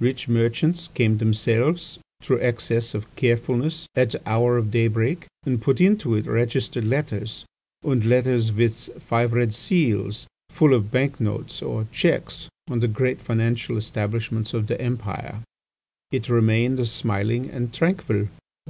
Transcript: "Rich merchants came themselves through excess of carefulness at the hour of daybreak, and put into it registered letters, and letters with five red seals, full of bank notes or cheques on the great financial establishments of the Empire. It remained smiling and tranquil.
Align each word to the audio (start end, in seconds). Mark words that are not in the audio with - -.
"Rich 0.00 0.28
merchants 0.28 0.88
came 0.94 1.18
themselves 1.18 1.98
through 2.22 2.40
excess 2.40 2.94
of 2.94 3.14
carefulness 3.16 3.86
at 3.94 4.08
the 4.08 4.22
hour 4.26 4.56
of 4.56 4.70
daybreak, 4.70 5.26
and 5.44 5.60
put 5.60 5.78
into 5.78 6.14
it 6.14 6.24
registered 6.24 6.86
letters, 6.86 7.44
and 7.82 8.02
letters 8.02 8.50
with 8.50 8.74
five 8.98 9.34
red 9.34 9.52
seals, 9.52 10.26
full 10.48 10.72
of 10.72 10.90
bank 10.90 11.20
notes 11.20 11.60
or 11.60 11.86
cheques 11.92 12.48
on 12.70 12.80
the 12.80 12.88
great 12.88 13.20
financial 13.20 13.76
establishments 13.76 14.54
of 14.54 14.68
the 14.68 14.80
Empire. 14.80 15.42
It 16.10 16.30
remained 16.30 16.88
smiling 16.88 17.50
and 17.50 17.70
tranquil. 17.70 18.28